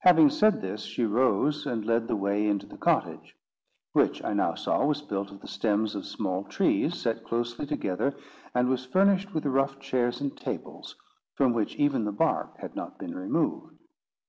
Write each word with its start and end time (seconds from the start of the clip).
Having 0.00 0.30
said 0.30 0.60
this, 0.60 0.82
she 0.82 1.04
rose 1.04 1.64
and 1.64 1.84
led 1.84 2.08
the 2.08 2.16
way 2.16 2.48
into 2.48 2.66
the 2.66 2.76
cottage; 2.76 3.36
which, 3.92 4.20
I 4.24 4.32
now 4.32 4.56
saw, 4.56 4.84
was 4.84 5.02
built 5.02 5.30
of 5.30 5.40
the 5.40 5.46
stems 5.46 5.94
of 5.94 6.04
small 6.04 6.42
trees 6.42 6.96
set 7.00 7.22
closely 7.22 7.64
together, 7.64 8.16
and 8.56 8.68
was 8.68 8.84
furnished 8.84 9.32
with 9.32 9.46
rough 9.46 9.78
chairs 9.78 10.20
and 10.20 10.36
tables, 10.36 10.96
from 11.36 11.52
which 11.52 11.76
even 11.76 12.02
the 12.04 12.10
bark 12.10 12.58
had 12.58 12.74
not 12.74 12.98
been 12.98 13.14
removed. 13.14 13.76